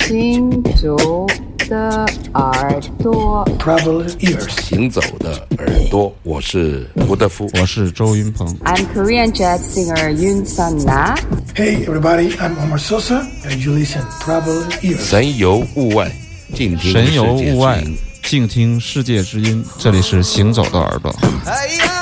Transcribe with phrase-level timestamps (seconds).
[0.00, 1.26] 行走
[1.68, 4.48] 的耳朵，Travel ears.
[4.62, 7.48] 行走的耳朵，我是吴德夫。
[7.60, 8.46] 我是周云鹏。
[8.64, 11.14] I'm Korean jazz singer Yoon Sun Na.
[11.54, 15.04] Hey, everybody, I'm Omar Sosa, and you listen Travel ears.
[15.04, 16.10] 神游物外，
[16.54, 19.62] 静听神游世界物外之音，静听世界之音。
[19.78, 21.14] 这里是行走的耳朵。
[21.44, 22.01] 哎呀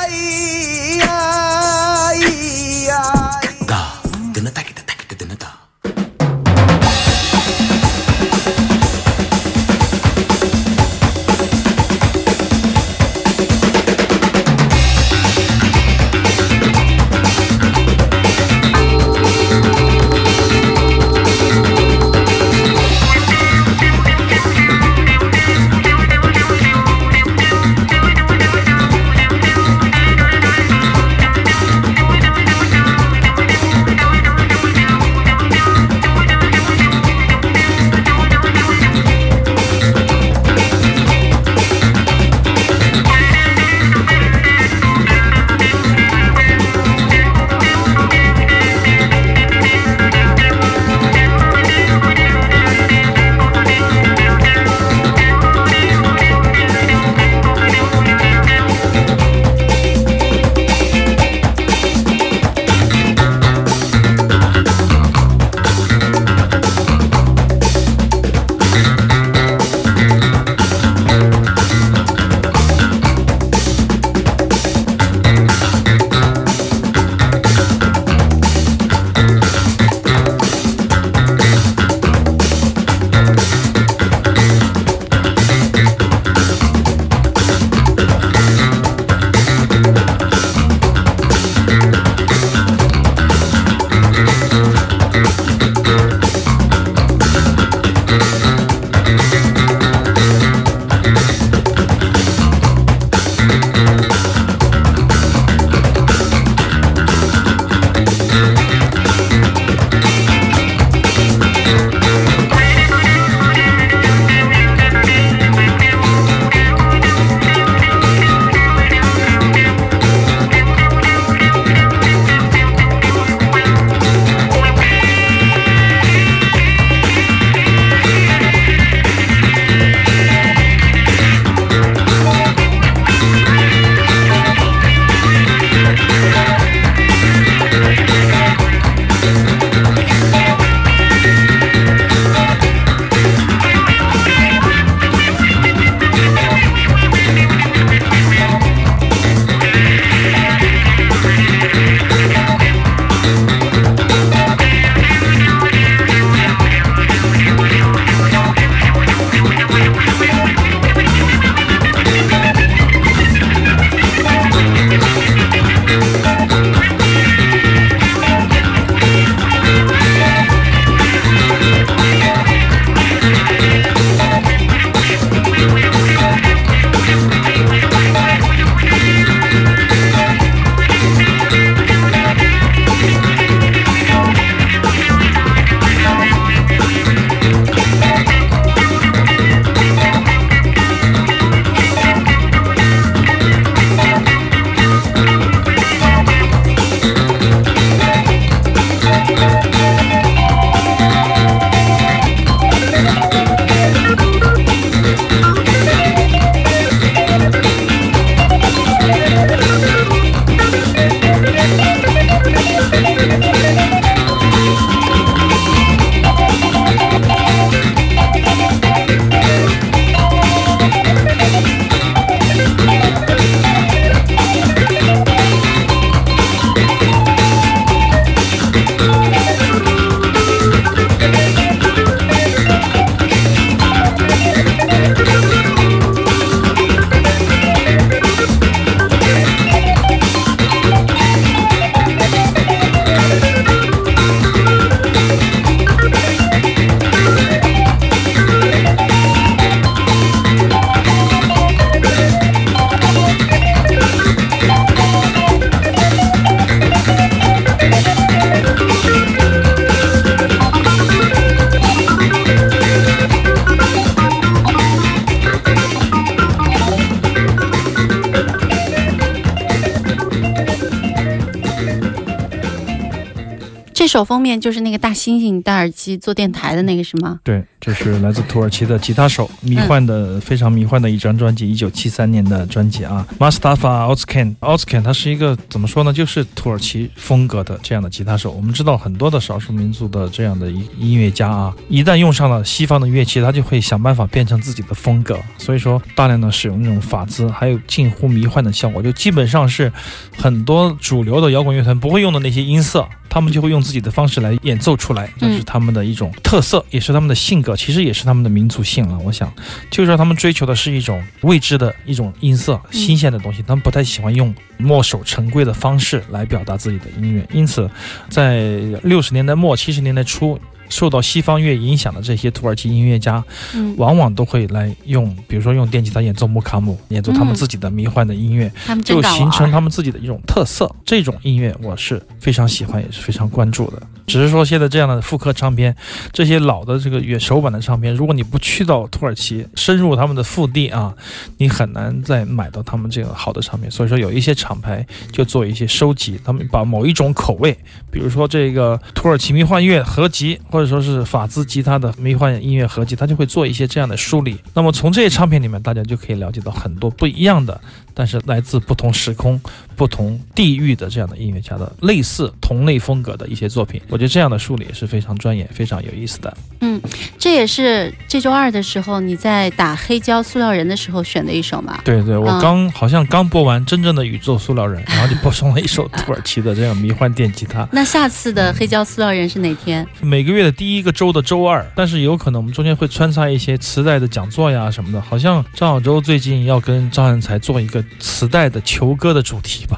[274.10, 277.38] 首封面就是那个大猩猩戴耳机做电台的那个是吗？
[277.44, 283.24] 对，这是来自土耳其的吉他手，迷幻的、非常迷幻的一张专辑，一九七三年的专辑啊。
[283.38, 286.12] Mustafa Ozkan Ozkan，他是一个怎么说呢？
[286.12, 288.50] 就是土耳其风格的这样的吉他手。
[288.50, 295.38] 我们知道很多的少数民族的这样的音音乐家啊，一旦用上了西方的乐器，他就会想办法变成自己的风格。
[295.56, 299.92] 所以说，大量的使用那种法兹，还有近乎迷幻的效果，就基本上是
[300.36, 303.06] 很多主流的摇滚乐团不会用的那些音色。
[303.32, 309.18] 他们就会用自己的方式来演奏出来，这是他们的一种特色，也是他们的性格，其实也是他们的民族性了。
[309.20, 309.52] 我想，
[309.90, 313.62] 就是说他们追求的是一种未知的一种音色，新鲜的东西。
[313.62, 317.88] 他们不太喜欢用墨守成规的方式来表达自己的音乐，因此，
[318.28, 320.58] 在六十年代末、七十年代初。
[320.90, 323.42] 受到西方乐影响的这些土耳其音乐家，
[323.74, 328.70] 嗯，往往都会来用，比如说用电吉他演奏木卡姆，演奏他们自己的迷幻的音乐，
[329.04, 330.94] 就形成他们自己的一种特色。
[331.06, 334.02] 这种音乐我是非常喜欢，也是非常关注的。
[334.26, 335.94] 只是说现在这样的复刻唱片，
[336.32, 341.12] 这些老的这个乐手版的唱片，如果你不去到土耳其，深入他们的腹地啊，
[341.58, 343.90] 你很难再买到他们这个好的唱片。
[343.90, 347.76] 所以说，有一些厂牌就做一些收集，他们把某一种口味，
[348.10, 354.56] 比如说这个土耳其迷幻乐合集，或者说是法兹吉他的迷幻音乐合集，他就会做一些这样的梳理。
[354.74, 357.80] 那么从这些唱片里面，大家就可以了解到很多不一样的，
[358.14, 359.60] 但是来自不同时空、
[359.96, 364.00] 不同地域的这样的音乐家的类似同类风格的一些作品。
[364.08, 366.56] 我觉得这样的梳理也是非常专业、非常有意思的。
[366.80, 367.00] 嗯，
[367.38, 372.00] 这也是这周二的时候你在打黑胶塑料人的时候选的一首嘛？
[372.04, 377.86] 对对，我嗯刚、好像刚播完真正的宇宙塑料人， 然后就播送了一首土耳其的这样迷幻电吉他。
[377.92, 380.06] 那下次的黑胶塑料人是哪天？
[380.20, 385.20] 每个月的第一个周的周二，但是有可能我们中间会穿插一些磁带的讲座呀什么的。
[385.20, 389.96] 好像张小舟最近要跟张汉才做一个磁带的球歌的主题吧，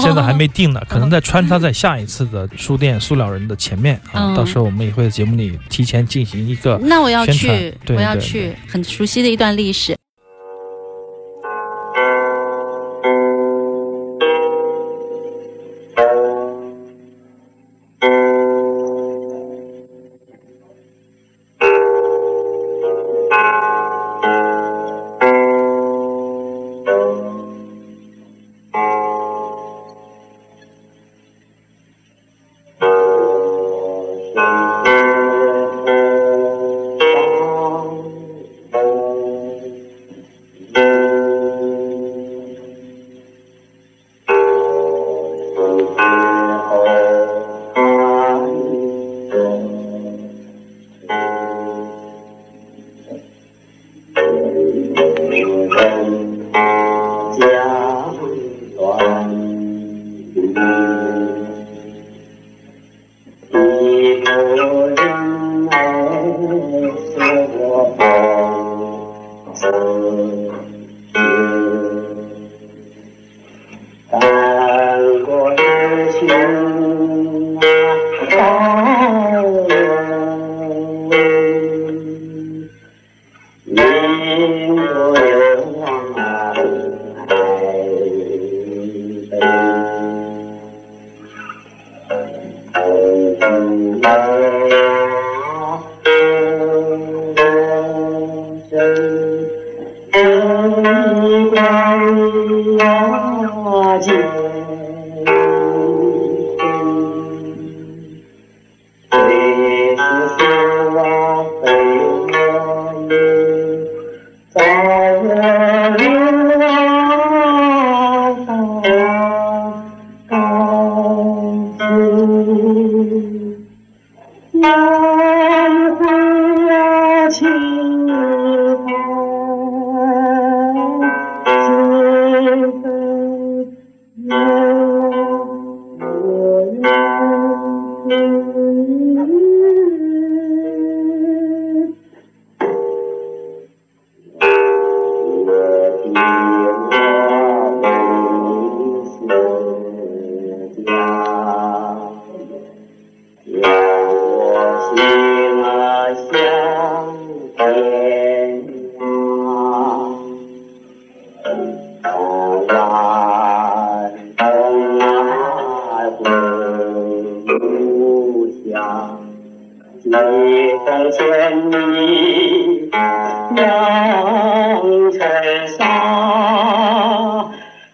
[0.00, 4.32] 现在还没定呢，可能在穿插在下一次的书店塑料人的前面啊。
[4.32, 9.96] 嗯到时候我们也会在节目里提前进行一个 那我要去，我要去，很熟悉的一段历史。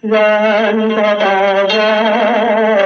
[0.03, 1.05] 人的
[1.69, 2.82] 人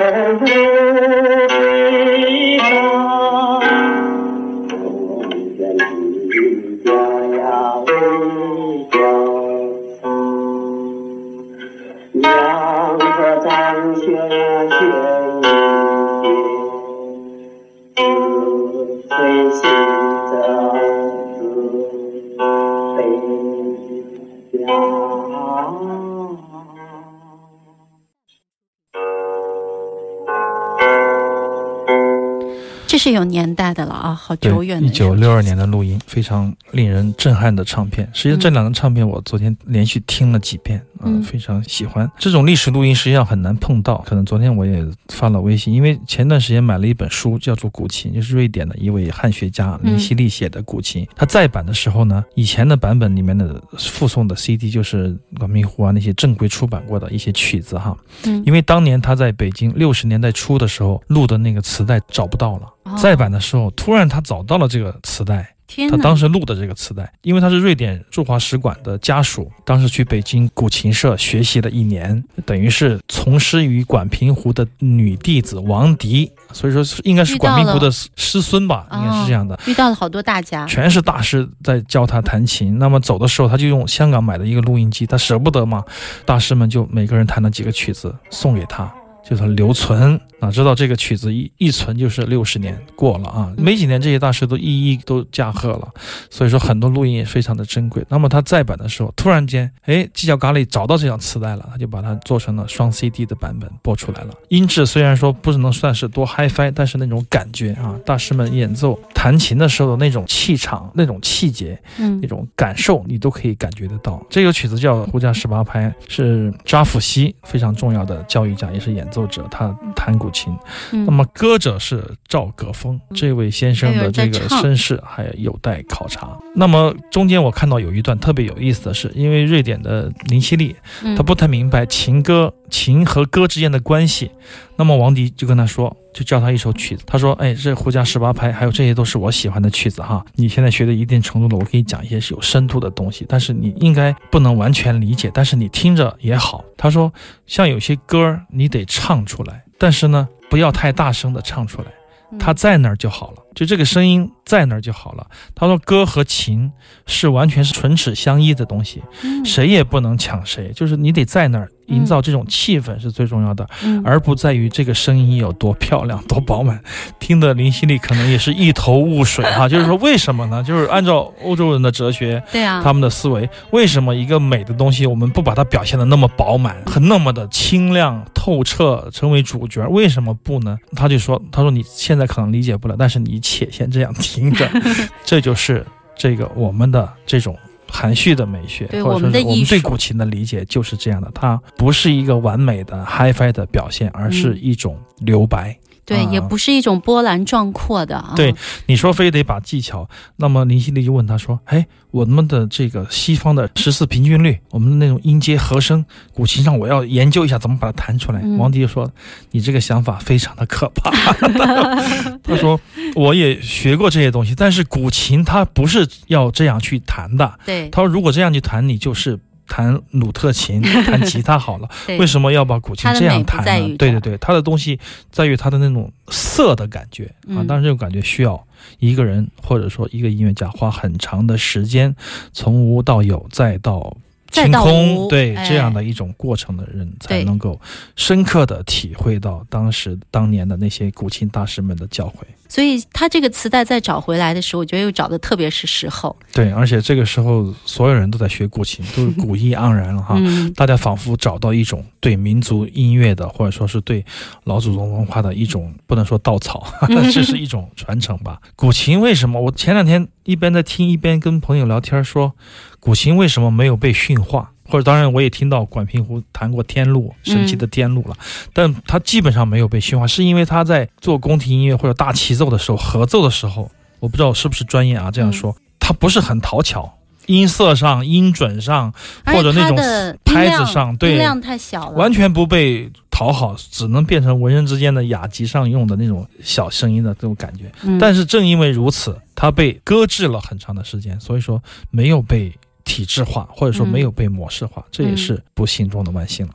[32.96, 38.08] 这是有年代的了啊，好久远的一九六二年的录音，非常令人震撼的唱片。
[38.14, 42.10] 实际上，这两张唱片我昨天连续听了几遍，啊、嗯非常喜欢。
[42.18, 51.04] 这种历史录音实际上很难碰到，可能昨天我也发了微信，因为前段时间买了一本书，叫做《古琴》，就是瑞典的一位汉学家嗯林希利写的《古琴》。
[51.14, 62.72] 他再版的时候呢，以前的版本里面的附送的 CD 就是管迷糊啊那些正规出版过的一些曲子哈，嗯因为当年他在北京六十年代初的时候录的那个磁带找不到了。
[62.86, 79.58] 哦再版的时候，突然他找到了这个磁带，天，他当时录的这个磁带，因为他是瑞典驻华使馆的家属，当时去北京古琴社学习了一年，等于是从师于管平湖的女弟子王迪，所以说应该是管平湖的师孙吧，哦应该是这样的。
[79.66, 82.78] 遇到了好多大家，全是大师在教他弹琴。
[82.78, 85.84] 那么走的时候，他就用香港买的一个录音机，他舍不得嘛，
[86.24, 88.88] 大师们就每个人弹了几个曲子送给他，
[89.28, 90.20] 就是留存。
[90.38, 93.52] 哪知道这个曲子一一存就是六十年过了啊！
[93.56, 95.88] 没几年，这些大师都一一都驾鹤了，
[96.30, 98.04] 所以说很多录音也非常的珍贵。
[98.08, 104.34] 那么他再版的时候，突然间，哎，犄角旮旯找到这张磁带了，他就把它做成了双 CD 的版本播出来了。
[104.48, 114.22] 音质虽然说不能算是多 HiFi，但是那种感觉啊，大师们演奏弹琴的时候的那种气场、那种气节、嗯那种感受，你都可以感觉得到。
[114.28, 120.52] 这个曲子叫《胡笳十八拍》，是扎甫西非常重要的教育家，也是演奏者，他弹古琴。
[120.92, 126.36] 嗯那么歌者是赵葛峰，这位先生的这个身世还有待考察。
[126.54, 134.30] 那么中间我看到有一段特别有意思的是，因为瑞典的林希利嗯他不太明白情歌琴和歌之间的关系，
[134.76, 137.04] 那么王迪就跟他说，就教他一首曲子。
[137.06, 140.24] 他说：“哎，这胡笳十八拍，还有这些都是我喜欢的曲子哈。
[140.34, 147.12] 你现在学的一定程度了，我给你讲一些是有深度的东西，但是你应该不能完全理解，但是你听着也好。”他说
[147.46, 151.88] ：“像有些歌你得唱出来，但是呢，不要太大声的唱出来。”
[152.32, 155.26] 嗯它在那儿就好了，就这个声音在那儿就好了。
[155.54, 156.70] 他说，歌和琴
[157.06, 166.80] 是完全是唇齿相依的东西，嗯谁也不能抢谁，就是你得在那儿营造这种气氛是最重要的，嗯而不在于这个声音有多漂亮、多饱满。
[167.18, 170.62] 听得林希利可能也是一头雾水哈， 就是说为什么呢？
[170.62, 179.88] 就是按照欧洲人的哲学，对啊，他们的思维，为什么一个美的东西，我们不把它表现的那么饱满和那么的清亮透彻，成为主角？
[179.88, 180.76] 为什么不呢？
[180.94, 184.68] 他就说，他说你现在可能理解不了，但是你且先这样听着，
[185.24, 185.84] 这就是
[186.16, 187.56] 这个我们的这种。
[187.88, 195.78] 含蓄的美学，或者说是我们对古琴的理解就是这样的，它不是一个完美的 HiFi 的表现，而是嗯一种留白。
[196.06, 198.32] 对，也啊不是一种波澜壮阔的啊。
[198.36, 198.54] 对
[198.86, 208.40] 你说非得把技巧，那么林希利就问他说：“哎，我们的这个西方的十四平均律，我们的那种音阶和声，古琴上我要研究一下怎么把它弹出来。
[208.44, 209.10] 嗯王迪就说
[209.50, 211.10] ：“你这个想法非常的可怕。”
[212.42, 212.80] 他说
[213.16, 217.58] ：“我也学过这些东西，但是古琴它不是要这样去弹的。
[217.66, 221.88] 对他说，如果这样去弹，你就是。”弹鲁特琴， 弹吉他好了。
[222.18, 224.98] 为什么要把古琴这样弹呢对对对，它的东西
[225.30, 228.66] 在于它的那种色的感觉啊嗯，当然这种感觉需要
[228.98, 232.14] 一个人或者说一个音乐家花很长的时间，
[232.52, 234.16] 从无到有，再到。
[234.48, 237.78] 再到清空，对哎这样的一种过程的人，才能够
[238.14, 242.44] 深刻的体会到当时当年的那些古琴大师们的教诲。
[242.68, 246.34] 所以他这个磁带再找回来的时候，我觉得又找的特别是时候。
[246.52, 250.36] 对，而且这个时候所有人都在学古琴，都是古意盎然了哈。
[250.38, 254.24] 嗯，大家仿佛找到一种对民族音乐的，或者说是对
[254.64, 256.86] 老祖宗文化的一种，不能说稻草，
[257.32, 258.60] 这是一种传承吧。
[258.74, 259.60] 古琴为什么？
[259.60, 262.52] 我前两天一边在听，一边跟朋友聊天说，
[263.00, 264.72] 古琴为什么没有被驯化？
[264.88, 268.36] 或者当然我也听到管平湖谈过天路，神奇的天路了，
[268.72, 273.90] 但他基本上没有被驯化，是因为他在做宫廷音乐或者大齐奏的时候，合奏的时候，
[274.20, 277.12] 我不知道是不是专业啊，这样说，他不是很讨巧。
[277.46, 279.14] 音色上、音准上，
[279.44, 279.96] 或者那种
[280.44, 287.84] 拍子上，对，音量太小了，完全不被讨好，只能变成文人之间的雅集上用的那种小声音的这种感觉。
[288.02, 288.18] 嗯。
[288.18, 292.76] 但是正因为如此，它被搁置了很长的时间，所以说没有被
[293.06, 296.74] 体制化，或者说嗯没有被模式化，这也是不幸中的万幸了。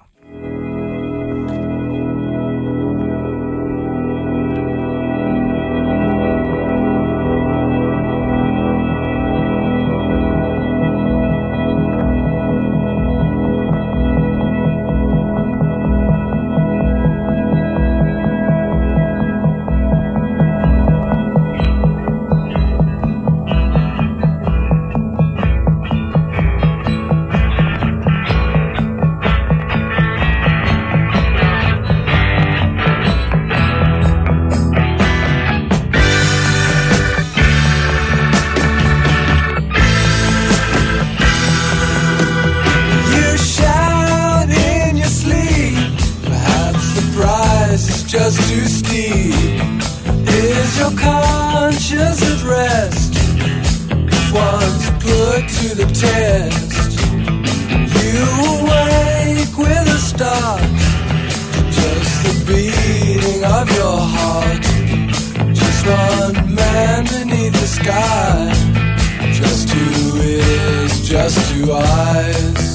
[71.24, 72.71] Just two eyes.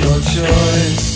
[0.00, 1.15] Final choice.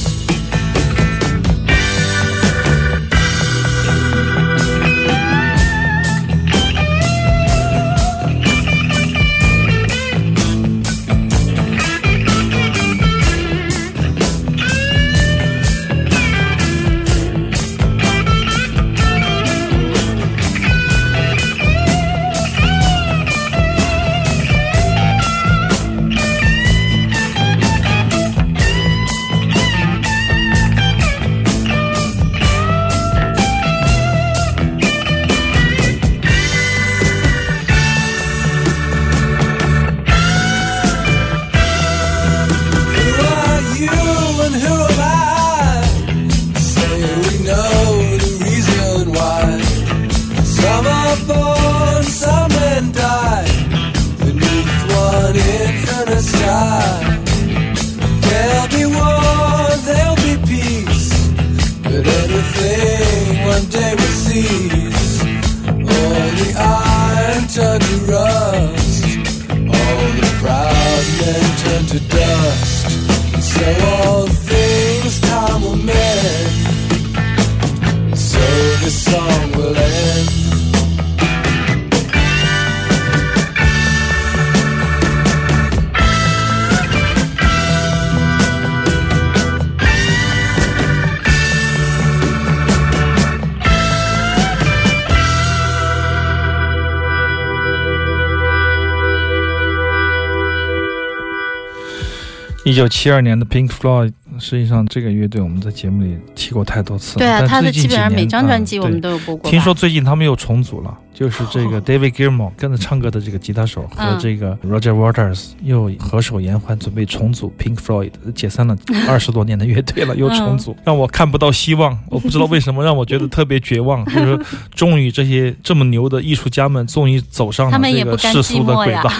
[102.71, 107.19] 一九七二年的 Pink Floyd，实际上这个乐队我们在节目里提过太多次了。
[107.19, 109.51] 对啊，但他的最近基本上每张专辑啊我们都有播过吧。
[109.51, 118.77] 听说最近他们又重组了，就是这个 David Gilmour 跟着唱歌的这个吉他手和嗯这个 Roger Waters 又合手言欢，准备重组 Pink Floyd，解散了
[119.09, 121.99] 二十多年的乐队了， 又重组，让我看不到希望。
[122.09, 124.05] 我不知道为什么，让我觉得特别绝望。
[124.15, 124.39] 就是
[124.73, 129.11] 终于这些这么牛的艺术家们，终于走上了这个世俗的轨道。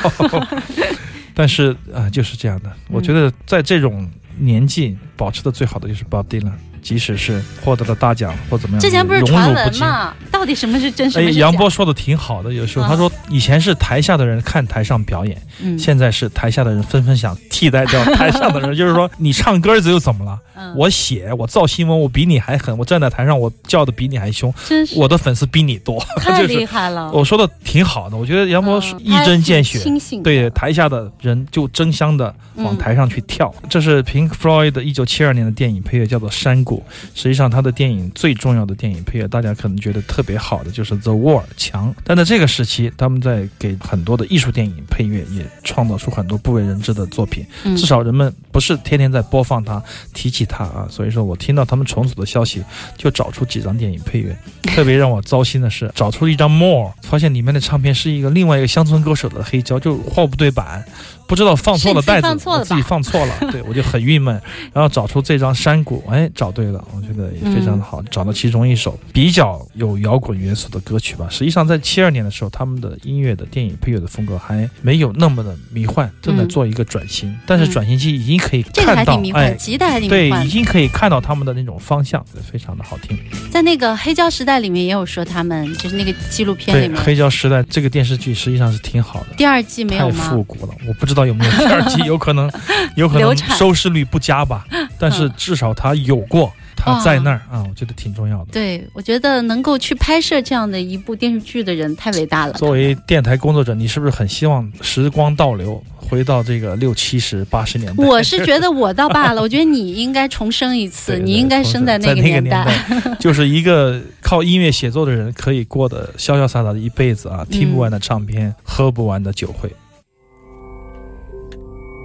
[1.41, 2.71] 但是啊、就是这样的。
[2.91, 9.81] 我觉得在这种年纪保持的最好的就是 Bob Dylan，即使是获得了大奖或怎么样，之前不是荣传辱不惊。
[9.81, 10.15] 闻嘛？
[10.31, 11.23] 到底什么是真，实哎？
[11.31, 20.39] 杨波说的挺好的，有时候啊他说以前是台下的人看台上表演，嗯现在是台下的人纷纷想替代掉台上的人， 就是说你唱歌子又怎么了？
[20.57, 27.11] 嗯我写我造新闻，我比你还狠，我站在台上我叫的比你还凶，真是我的粉丝比你多，太 就是厉害了。
[27.13, 33.53] 我说的挺好的，我觉得杨波一针见血清醒对台下的人就争相的往嗯台上去跳。
[33.71, 36.70] 这是 Pink Floyd 的一九七二年的电影配乐，叫做《山谷》。
[37.15, 41.95] 实际上，他的电影最重要的电影配乐，大家可能觉得特别好的就是《The Wall》墙。
[42.05, 47.47] 但在这个时期，他们在给很多的艺术电影配乐，也创造出很多不为人知的作品。
[47.65, 50.87] 嗯至少人们不是天天在播放它、提起它啊。
[50.91, 52.63] 所以说我听到他们重组的消息，
[52.97, 54.37] 就找出几张电影配乐。
[54.75, 60.85] 特别让我糟心的是，找出一张 More，发现里面的唱片是一个另外一个乡村歌手的黑胶，就货不对版。
[61.31, 64.35] 不知道放错了袋子，自己放错了我自己放错了， 对我就很郁闷。
[64.73, 68.03] 然后找出这张山谷，哎，找对了，我觉得也非常的好。
[68.11, 71.29] 找到其中一首比较有摇滚元素的歌曲吧。
[71.31, 77.33] 实际上，在七二年的时候，他们的音乐的电影配乐的风格还没有那么的迷幻，正在做一个转型。
[77.47, 80.49] 但是转型期已经可以这个看到哎，吉他还挺对迷，幻已。
[80.51, 83.17] 经可以看到他们的那种方向，非常的好听。
[83.53, 89.27] 在那个黑胶时代里面也有说他们，就是那个纪录片里对，面，黑胶时代这个电视剧实际上是挺好的。
[89.37, 90.43] 第二季没有吗太复？
[90.43, 92.51] 古了，我不知道有没有第二季， 有可能，
[92.97, 94.65] 有可能收视率率不佳吧，
[94.99, 98.53] 但是至少他有过，他在那儿啊，我觉得挺重要的。
[98.53, 102.55] 对，我觉得能够去拍摄这样的一部电视剧的人太伟大了。
[102.55, 108.05] 作为电台工作者，你是不是很希望时光倒流，回到这个六七十、八十年代？
[108.05, 112.65] 我是觉得我倒罢了，我觉得你应该重生一次， 对对你应该生在那个那个年代。
[112.65, 119.71] 代， 就是一个靠音乐写作的人可以过得潇潇洒洒的一辈子啊，听不完的唱片，喝不完的酒会。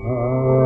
[0.08, 0.65] 哎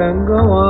[0.00, 0.69] 呀，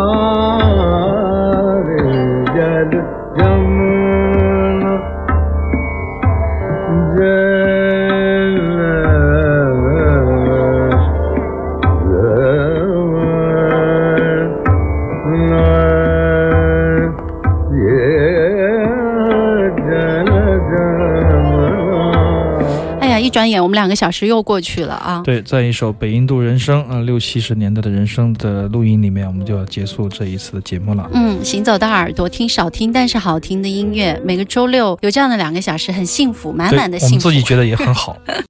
[23.61, 25.23] 我们两个小时又过去了啊！
[25.25, 31.09] 对，在一首北印度人生啊，六七十年代的人生的录音里面，我们就要结束这一次的节目了。
[31.13, 37.15] 嗯，行走的耳朵听少听但是好听的音乐，每个周六有这样的两个小时，很幸福，满满的幸福。
[37.15, 38.17] 我们自己觉得也很好。